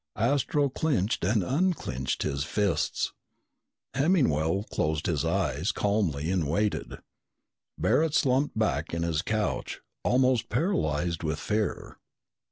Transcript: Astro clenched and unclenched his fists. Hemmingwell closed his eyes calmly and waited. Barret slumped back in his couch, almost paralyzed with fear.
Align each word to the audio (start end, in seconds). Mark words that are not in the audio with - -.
Astro 0.15 0.67
clenched 0.67 1.23
and 1.23 1.43
unclenched 1.43 2.23
his 2.23 2.43
fists. 2.43 3.13
Hemmingwell 3.93 4.63
closed 4.71 5.05
his 5.05 5.23
eyes 5.23 5.71
calmly 5.71 6.31
and 6.31 6.49
waited. 6.49 6.97
Barret 7.77 8.15
slumped 8.15 8.57
back 8.57 8.95
in 8.95 9.03
his 9.03 9.21
couch, 9.21 9.79
almost 10.03 10.49
paralyzed 10.49 11.21
with 11.21 11.37
fear. 11.37 11.99